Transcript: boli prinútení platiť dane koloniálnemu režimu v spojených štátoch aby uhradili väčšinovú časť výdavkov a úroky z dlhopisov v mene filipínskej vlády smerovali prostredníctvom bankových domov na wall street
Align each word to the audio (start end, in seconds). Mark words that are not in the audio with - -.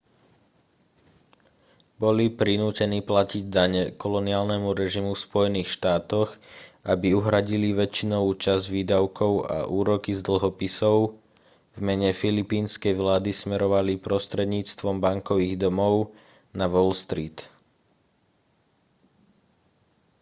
boli 2.01 2.25
prinútení 2.39 2.99
platiť 3.11 3.43
dane 3.57 3.83
koloniálnemu 4.01 4.65
režimu 4.81 5.11
v 5.13 5.23
spojených 5.29 5.69
štátoch 5.77 6.29
aby 6.91 7.07
uhradili 7.19 7.69
väčšinovú 7.81 8.31
časť 8.45 8.63
výdavkov 8.75 9.33
a 9.55 9.69
úroky 9.79 10.11
z 10.17 10.21
dlhopisov 10.27 10.97
v 11.77 11.79
mene 11.87 12.09
filipínskej 12.21 12.93
vlády 13.01 13.29
smerovali 13.41 13.93
prostredníctvom 14.07 14.95
bankových 15.05 15.55
domov 15.69 15.93
na 16.59 16.65
wall 16.73 16.91
street 17.03 17.37